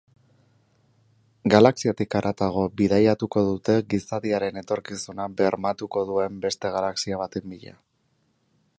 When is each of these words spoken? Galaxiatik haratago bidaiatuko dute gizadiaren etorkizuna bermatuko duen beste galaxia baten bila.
Galaxiatik 1.53 2.17
haratago 2.19 2.63
bidaiatuko 2.79 3.43
dute 3.49 3.77
gizadiaren 3.93 4.59
etorkizuna 4.65 5.31
bermatuko 5.43 6.07
duen 6.13 6.43
beste 6.47 6.75
galaxia 6.79 7.25
baten 7.25 7.51
bila. 7.55 7.77